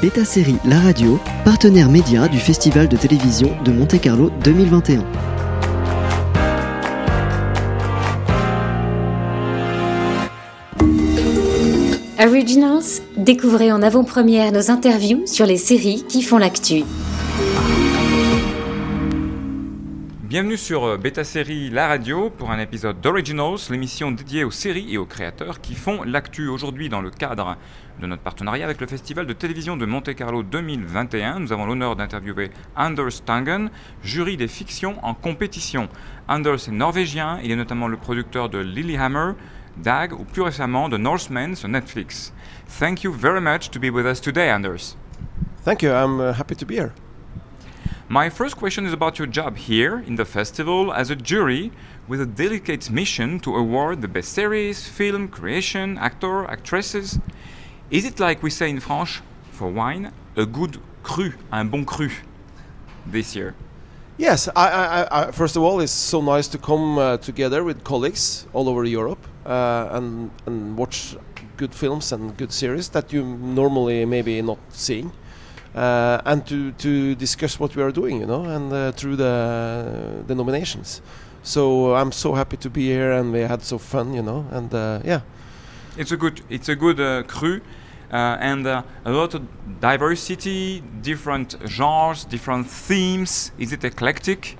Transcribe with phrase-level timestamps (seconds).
[0.00, 5.04] Beta Série La Radio, partenaire média du Festival de télévision de Monte-Carlo 2021.
[12.18, 16.84] Originals, découvrez en avant-première nos interviews sur les séries qui font l'actu.
[20.30, 24.94] Bienvenue sur euh, Beta Série La Radio pour un épisode d'Originals, l'émission dédiée aux séries
[24.94, 26.46] et aux créateurs qui font l'actu.
[26.46, 27.56] Aujourd'hui, dans le cadre
[28.00, 32.52] de notre partenariat avec le Festival de télévision de Monte-Carlo 2021, nous avons l'honneur d'interviewer
[32.76, 33.70] Anders Tangen,
[34.04, 35.88] jury des fictions en compétition.
[36.28, 39.32] Anders est norvégien, il est notamment le producteur de Lilyhammer,
[39.78, 42.32] Dag ou plus récemment de Norsemen sur Netflix.
[42.78, 44.96] Thank you very much to be with us today, Anders.
[45.64, 45.90] Thank you.
[45.90, 46.92] I'm uh, happy to be here.
[48.12, 51.70] My first question is about your job here in the festival as a jury
[52.08, 57.20] with a delicate mission to award the best series, film, creation, actor, actresses.
[57.88, 59.20] Is it like we say in French
[59.52, 62.10] for wine, a good cru, un bon cru
[63.06, 63.54] this year?
[64.18, 67.84] Yes, I, I, I, first of all, it's so nice to come uh, together with
[67.84, 71.16] colleagues all over Europe uh, and, and watch
[71.56, 75.12] good films and good series that you normally maybe not seeing
[75.74, 80.24] uh, and to, to discuss what we are doing, you know, and uh, through the
[80.26, 81.02] the nominations.
[81.42, 84.72] So I'm so happy to be here, and we had so fun, you know, and
[84.74, 85.20] uh, yeah.
[85.96, 87.60] It's a good it's a good uh, crew.
[88.12, 89.42] Uh, and uh, a lot of
[89.80, 93.52] diversity, different genres, different themes.
[93.56, 94.56] Is it eclectic?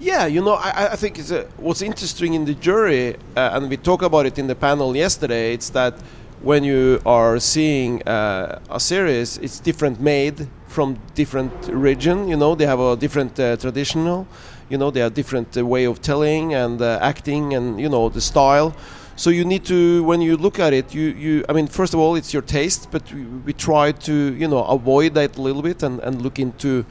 [0.00, 1.16] Yeah, you know, I, I think
[1.58, 5.54] what's interesting in the jury, and we talked about it in the panel yesterday.
[5.54, 5.94] It's that
[6.42, 12.28] when you are seeing uh, a series, it's different made from different region.
[12.28, 14.26] You know, they have a different uh, traditional.
[14.68, 18.08] You know, they have different uh, way of telling and uh, acting, and you know
[18.08, 18.74] the style.
[19.16, 21.98] So you need to, when you look at it, you, you I mean, first of
[21.98, 25.62] all, it's your taste, but we, we try to, you know, avoid that a little
[25.62, 26.86] bit and, and look into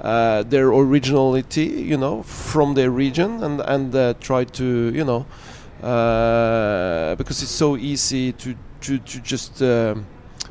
[0.00, 5.26] uh, their originality, you know, from their region, and and uh, try to, you know,
[7.16, 10.06] because it's so easy to to, to just um,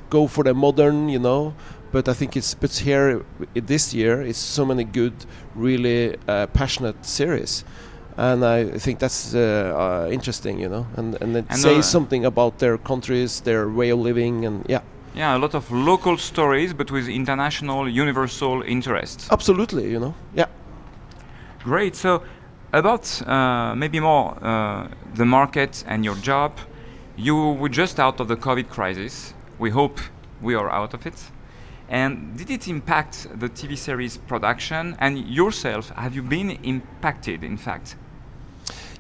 [0.10, 1.54] go for the modern, you know.
[1.92, 5.14] But I think it's but here this year it's so many good,
[5.56, 7.66] really uh, passionate series,
[8.16, 12.26] and I think that's uh, uh, interesting, you know, and and it says uh, something
[12.26, 14.82] about their countries, their way of living, and yeah.
[15.14, 19.28] Yeah, a lot of local stories, but with international, universal interests.
[19.30, 20.14] Absolutely, you know.
[20.34, 20.46] Yeah.
[21.64, 21.98] Great.
[21.98, 22.24] So,
[22.72, 26.58] about uh, maybe more uh, the market and your job.
[27.16, 29.34] You were just out of the COVID crisis.
[29.60, 30.00] We hope
[30.42, 31.32] we are out of it.
[31.90, 34.96] And did it impact the TV series production?
[35.00, 37.98] And yourself, have you been impacted, in fact?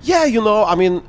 [0.01, 1.01] Yeah, you know, I mean,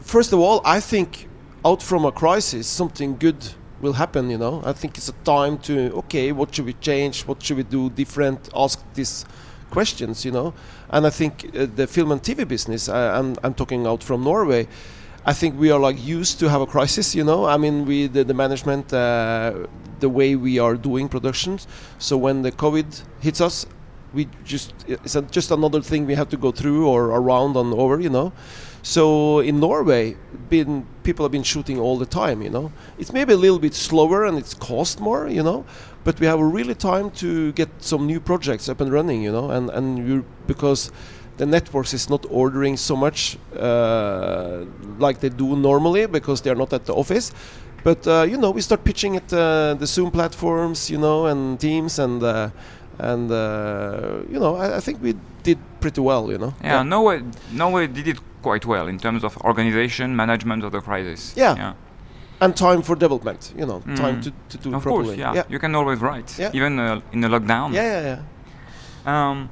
[0.00, 1.28] first of all, I think
[1.64, 4.62] out from a crisis, something good will happen, you know.
[4.64, 7.22] I think it's a time to, okay, what should we change?
[7.22, 8.50] What should we do different?
[8.54, 9.24] Ask these
[9.70, 10.54] questions, you know.
[10.90, 14.68] And I think uh, the film and TV business, I'm, I'm talking out from Norway,
[15.24, 17.44] I think we are like used to have a crisis, you know.
[17.44, 19.66] I mean, we the, the management, uh,
[20.00, 21.68] the way we are doing productions.
[21.98, 23.66] So when the COVID hits us,
[24.12, 27.72] we just it's a, just another thing we have to go through or around and
[27.72, 28.32] over, you know.
[28.82, 30.16] So in Norway,
[30.48, 32.72] been people have been shooting all the time, you know.
[32.98, 35.64] It's maybe a little bit slower and it's cost more, you know,
[36.02, 39.50] but we have really time to get some new projects up and running, you know,
[39.50, 40.90] and and because
[41.42, 44.64] the networks is not ordering so much uh,
[44.98, 47.32] like they do normally because they are not at the office.
[47.82, 51.58] But uh, you know, we start pitching at uh, the Zoom platforms, you know, and
[51.58, 52.50] Teams, and uh,
[52.98, 56.54] and uh, you know, I, I, think we did pretty well, you know.
[56.62, 60.80] Yeah, yeah, Norway, Norway did it quite well in terms of organization, management of the
[60.80, 61.34] crisis.
[61.36, 61.56] Yeah.
[61.56, 61.74] yeah.
[62.40, 63.96] And time for development, you know, mm.
[63.96, 65.16] time to, to do of properly.
[65.16, 65.34] Course, yeah.
[65.34, 65.44] yeah.
[65.48, 66.50] You can always write, yeah.
[66.54, 67.72] even uh, in a lockdown.
[67.72, 69.30] Yeah, yeah, yeah.
[69.30, 69.48] Um,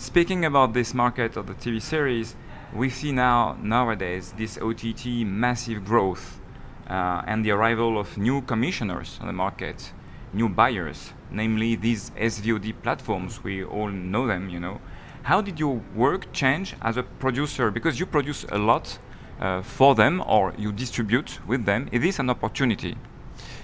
[0.00, 2.36] Speaking about this market of the TV series,
[2.72, 6.40] we see now nowadays this OTT massive growth
[6.88, 9.92] uh, and the arrival of new commissioners on the market,
[10.32, 13.42] new buyers, namely these SVOD platforms.
[13.42, 14.80] We all know them, you know.
[15.24, 17.72] How did your work change as a producer?
[17.72, 19.00] Because you produce a lot
[19.40, 21.88] uh, for them or you distribute with them.
[21.90, 22.96] Is this an opportunity?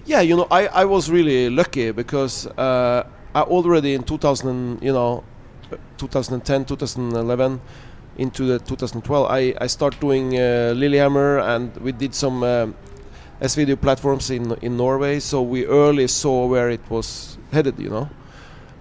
[0.05, 4.93] Yeah, you know, I, I was really lucky because uh, I already in 2000, you
[4.93, 5.23] know,
[5.99, 7.61] 2010, 2011
[8.17, 12.69] into the 2012, I, I start doing uh, Lilyhammer and we did some uh,
[13.41, 15.21] S video platforms in in Norway.
[15.21, 18.09] So we early saw where it was headed, you know.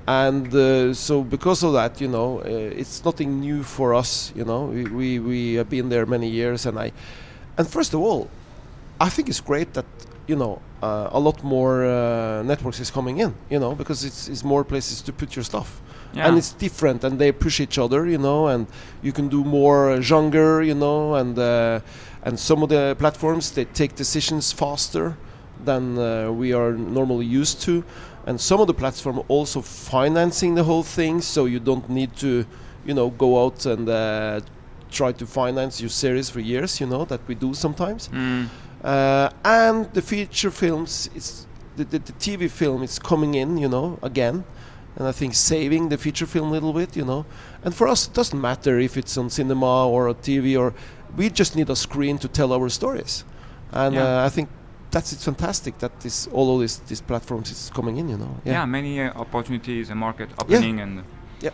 [0.07, 4.45] And uh, so because of that, you know, uh, it's nothing new for us, you
[4.45, 4.65] know.
[4.65, 6.91] We, we we have been there many years, and I,
[7.57, 8.29] and first of all,
[8.99, 9.85] I think it's great that
[10.27, 14.27] you know, uh, a lot more uh, networks is coming in, you know, because it's,
[14.29, 15.81] it's more places to put your stuff.
[16.13, 16.27] Yeah.
[16.27, 18.67] And it's different, and they push each other, you know, and
[19.01, 21.79] you can do more uh, genre, you know, and uh,
[22.21, 25.17] and some of the platforms they take decisions faster
[25.65, 27.83] than uh, we are normally used to,
[28.25, 32.45] and some of the platform also financing the whole thing, so you don't need to,
[32.85, 34.39] you know, go out and uh,
[34.91, 38.09] try to finance your series for years, you know, that we do sometimes.
[38.09, 38.47] Mm.
[38.83, 43.67] Uh, and the feature films, it's the, the, the TV film is coming in, you
[43.67, 44.43] know, again,
[44.95, 47.25] and I think saving the feature film a little bit, you know.
[47.63, 50.73] And for us, it doesn't matter if it's on cinema or on TV, or
[51.17, 53.23] we just need a screen to tell our stories.
[53.71, 54.21] And Yeah.
[54.21, 54.49] uh, I think
[54.91, 58.37] that's it's fantastic that this all of this these platforms is coming in, you know.
[58.45, 61.03] Yeah, many uh, opportunities, a market opening, and
[61.41, 61.51] Yeah.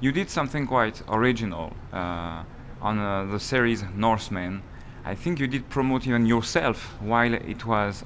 [0.00, 2.42] you did something quite original uh,
[2.82, 4.62] on uh, the series Norsemen.
[5.06, 8.04] I think you did promote even yourself while it was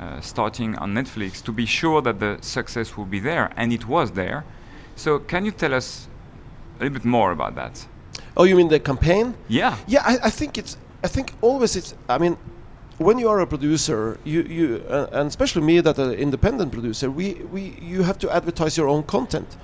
[0.00, 3.86] uh, starting on Netflix to be sure that the success will be there, and it
[3.86, 4.44] was there.
[4.96, 6.08] So, can you tell us
[6.78, 7.86] a little bit more about that?
[8.36, 9.34] Oh, you mean the campaign?
[9.48, 9.76] Yeah.
[9.86, 10.76] Yeah, I, I think it's.
[11.04, 11.94] I think always it's.
[12.08, 12.36] I mean,
[12.98, 17.10] when you are a producer, you you uh, and especially me, that an independent producer,
[17.10, 19.56] we we you have to advertise your own content.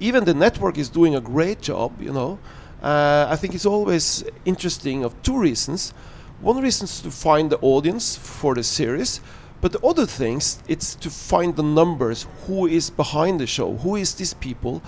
[0.00, 2.38] Even the network is doing a great job, you know.
[2.82, 5.92] Uh, I think it's always interesting of two reasons.
[6.40, 9.20] One reason is to find the audience for the series,
[9.60, 12.26] but the other things it's to find the numbers.
[12.46, 13.76] Who is behind the show?
[13.76, 14.82] Who is these people?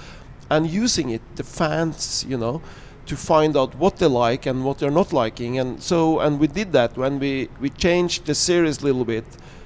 [0.50, 2.60] And using it, the fans, you know,
[3.06, 5.58] to find out what they like and what they're not liking.
[5.58, 9.24] And so, and we did that when we we changed the series a little bit.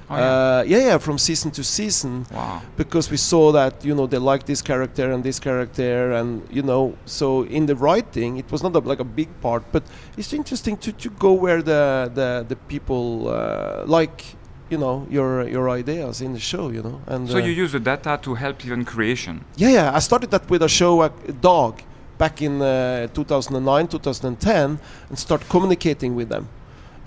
[0.09, 0.23] Oh, yeah.
[0.23, 2.63] uh, yeah, yeah, from season to season Wow.
[2.77, 6.63] because we saw that you know they like this character and this character and you
[6.63, 9.83] know so in the writing it was not a, like a big part but
[10.17, 14.37] it's interesting to, to go where the the, the people uh, like
[14.71, 17.73] you know your your ideas in the show you know and So uh, you use
[17.73, 19.45] the data to help even creation.
[19.57, 21.09] yeah yeah I started that with a show uh,
[21.41, 21.85] Dag
[22.19, 24.79] back in uh, 2009 2010
[25.09, 26.49] and start communicating with them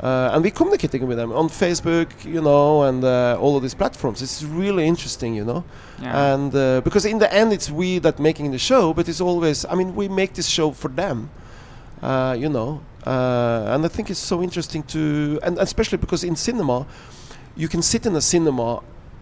[0.01, 3.75] uh, and we communicating with them on Facebook, you know, and uh, all of these
[3.75, 4.21] platforms.
[4.21, 5.63] It's really interesting, you know
[6.01, 6.33] Yeah.
[6.33, 9.65] and uh, because in the end it's we that making the show but it's always
[9.65, 11.17] i mean we make this show for them
[12.01, 15.00] uh, you know uh, and i think it's so interesting to
[15.44, 16.85] and especially because in cinema
[17.61, 18.81] you can sit in a cinema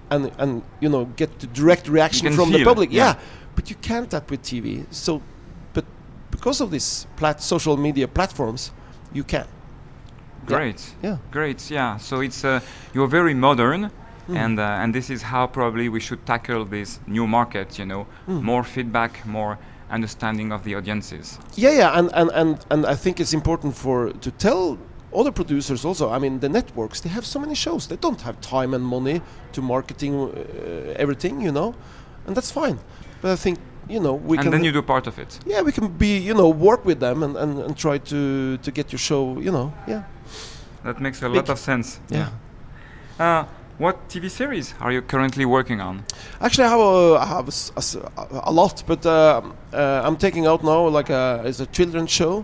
[0.10, 3.14] and and you know get the direct reaction from the public yeah.
[3.56, 5.22] but you can't that with tv so
[5.74, 5.84] but
[6.32, 8.72] because of these plat- social media platforms
[9.14, 9.46] you can
[10.50, 10.58] Yeah.
[10.58, 10.82] Great.
[11.04, 11.98] yeah Great, yeah.
[12.00, 12.60] So it's uh,
[12.94, 13.90] you're very modern,
[14.30, 14.38] Mm.
[14.46, 17.80] and uh, and this is how probably we should tackle this new market.
[17.80, 18.42] You know, Mm.
[18.44, 19.58] more feedback, more
[19.92, 21.40] understanding of the audiences.
[21.56, 24.78] Yeah, yeah, and, and, and, and I think it's important for to tell
[25.20, 26.10] other producers also.
[26.16, 27.88] I mean, the networks they have so many shows.
[27.88, 29.22] They don't have time and money
[29.54, 31.74] to marketing uh, everything, you know,
[32.28, 32.78] and that's fine.
[33.22, 33.58] But I think
[33.90, 34.52] you know we and can.
[34.52, 35.40] then you do part of it.
[35.48, 38.72] yeah, we can be you know work with them and, and, and try to to
[38.72, 39.40] get your show.
[39.40, 40.04] You know, yeah,
[40.84, 42.00] That makes a Big- lot of sense.
[42.10, 42.30] yeah.
[43.20, 43.44] Uh,
[43.80, 46.04] what TV series are you currently working on?
[46.42, 49.42] Actually, I have a, I have a, a a lot, but uh,
[49.74, 52.44] uh, I'm taking out now like a it's a children's show.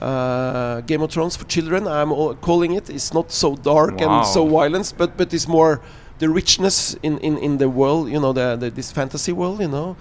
[0.00, 1.86] Uh, Game of Thrones for children.
[1.86, 2.10] I'm
[2.40, 2.88] calling it.
[2.90, 4.60] It's not so dark and so Wow.
[4.62, 5.80] violence, but but it's more
[6.18, 8.08] the richness in, in, in the world.
[8.08, 9.60] You know, the, the this fantasy world.
[9.60, 9.96] You know,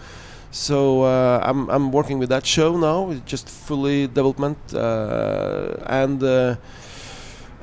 [0.51, 3.11] so uh, I'm I'm working with that show now.
[3.11, 6.23] It's just fully development uh, and.
[6.23, 6.55] Uh,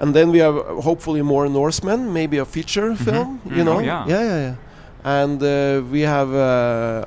[0.00, 3.76] and then we have hopefully more Norsemen, maybe a feature film, you Mm, know.
[3.76, 4.05] oh, yeah.
[4.09, 4.55] yeah, yeah, yeah.
[5.05, 7.05] And uh, we have uh,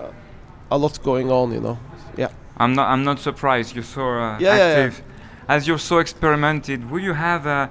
[0.72, 1.78] a lot going on, you know.
[2.16, 2.30] Yeah.
[2.58, 2.88] I'm not.
[2.88, 3.76] I'm not surprised.
[3.76, 4.86] You're so uh, Yeah, yeah, yeah.
[4.86, 5.02] active.
[5.48, 7.70] As you're so experimented, would you have a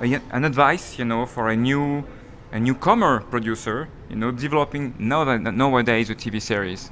[0.00, 2.04] y an advice, you know, for a new,
[2.52, 6.90] a newcomer producer, you know, developing now nowadays a TV series?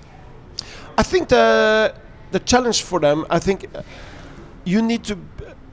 [0.99, 1.95] I think the
[2.33, 3.67] the challenge for them, I think,
[4.65, 5.17] you need to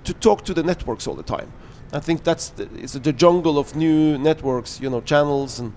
[0.04, 1.52] to talk to the networks all the time.
[1.94, 5.72] I think that's the, it's the jungle of new networks, you know, channels and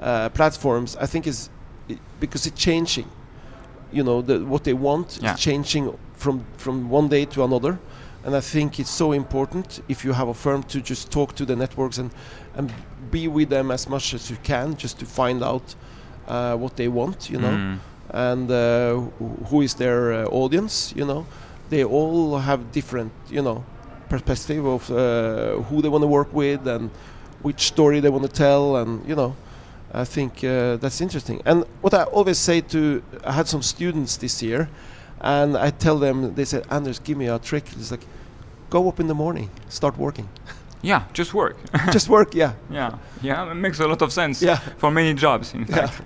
[0.00, 0.96] uh, platforms.
[0.96, 1.50] I think is
[1.90, 3.06] i because it's changing.
[3.92, 5.34] You know, the, what they want Yeah.
[5.34, 7.78] is changing from from one day to another,
[8.24, 11.44] and I think it's so important if you have a firm to just talk to
[11.44, 12.10] the networks and
[12.56, 12.72] and
[13.10, 15.74] be with them as much as you can, just to find out
[16.26, 17.30] uh, what they want.
[17.30, 17.78] You know Mm.
[18.14, 18.94] and uh,
[19.50, 21.24] who is their uh, audience you know
[21.70, 23.62] they all have different you know
[24.08, 24.96] perspective of uh,
[25.68, 26.88] who they want to work with and
[27.42, 29.34] which story they want to tell and you know
[29.92, 34.16] i think uh, that's interesting and what i always say to i had some students
[34.16, 34.68] this year
[35.20, 38.06] and i tell them they said anders give me a trick it's like
[38.70, 40.28] go up in the morning start working
[40.80, 41.56] Yeah, just work.
[41.92, 42.34] just work.
[42.36, 42.52] Yeah.
[42.70, 44.58] yeah, yeah, it makes a lot of sense Yeah.
[44.78, 45.86] for many jobs, in Yeah.
[45.88, 46.02] fact.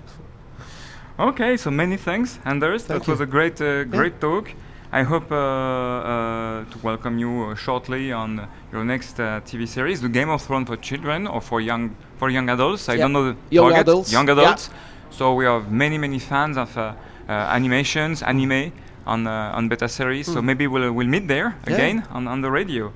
[1.19, 2.83] Okay, so many thanks, Anders.
[2.85, 4.49] Thank that was a great, uh, great talk.
[4.91, 10.01] I hope uh, uh, to welcome you uh, shortly on your next uh, TV series,
[10.01, 12.89] The Game of Thrones for children or for young for young adults.
[12.89, 13.01] I Yeah.
[13.03, 13.87] don't know the Young target.
[13.87, 14.33] adults, Young yeah.
[14.41, 14.69] adults.
[15.11, 16.81] So we have many many fans of uh,
[17.29, 18.71] uh, animations, anime
[19.05, 20.25] on uh, on beta series.
[20.25, 20.45] So Mm.
[20.45, 21.75] maybe we'll we'll meet there Yeah.
[21.75, 22.91] again on, on the radio.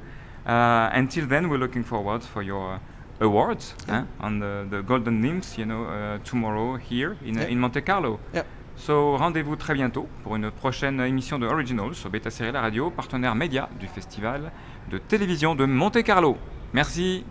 [0.46, 2.80] Uh, until then, we're looking forward for your
[3.20, 4.00] awards Yeah.
[4.22, 7.82] eh, on the, the Golden Nymphs, you know, uh, tomorrow here in, uh, in Monte
[7.82, 8.20] Carlo.
[8.34, 8.44] Yeah.
[8.78, 12.92] So rendez-vous très bientôt pour une prochaine émission de Originals sur Beta Série La Radio,
[12.92, 14.52] partenaire média du festival
[14.92, 16.38] de télévision de Monte Carlo.
[16.74, 17.26] Merci.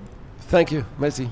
[0.51, 0.83] Thank you.
[0.99, 1.29] Merci.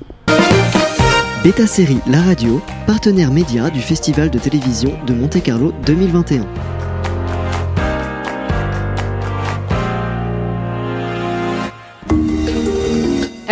[1.43, 6.47] Beta Série La Radio, partenaire média du Festival de télévision de Monte-Carlo 2021.